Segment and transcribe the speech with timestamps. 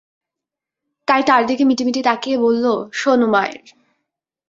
[1.07, 2.65] তাই তার দিকে মিটিমিটি তাকিয়ে বলল,
[2.91, 3.61] শোন উমাইর!